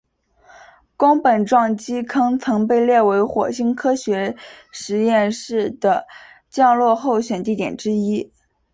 [0.97, 4.35] 宫本撞击坑曾被列为火星科学
[4.71, 6.07] 实验室的
[6.49, 8.33] 降落候选地点之一。